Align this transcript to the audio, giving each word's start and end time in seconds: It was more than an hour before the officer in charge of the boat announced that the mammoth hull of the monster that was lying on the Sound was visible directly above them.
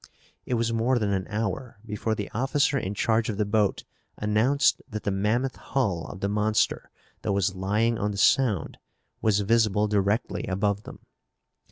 It 0.47 0.55
was 0.55 0.73
more 0.73 0.97
than 0.97 1.13
an 1.13 1.27
hour 1.29 1.77
before 1.85 2.15
the 2.15 2.31
officer 2.31 2.75
in 2.75 2.95
charge 2.95 3.29
of 3.29 3.37
the 3.37 3.45
boat 3.45 3.83
announced 4.17 4.81
that 4.89 5.03
the 5.03 5.11
mammoth 5.11 5.57
hull 5.57 6.07
of 6.07 6.21
the 6.21 6.27
monster 6.27 6.89
that 7.21 7.33
was 7.33 7.53
lying 7.53 7.99
on 7.99 8.09
the 8.09 8.17
Sound 8.17 8.79
was 9.21 9.41
visible 9.41 9.87
directly 9.87 10.45
above 10.45 10.85
them. 10.85 11.01